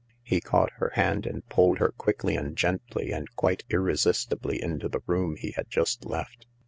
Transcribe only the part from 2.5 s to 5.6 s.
gently and quite irresistibly into the room he